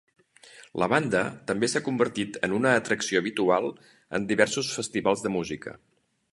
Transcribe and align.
La 0.83 0.87
banda 0.93 1.19
també 1.51 1.69
s'ha 1.73 1.81
convertit 1.89 2.39
en 2.49 2.57
una 2.61 2.73
atracció 2.79 3.21
habitual 3.23 3.71
en 4.19 4.29
diversos 4.33 4.75
festivals 4.81 5.27
de 5.27 5.37
música. 5.39 5.79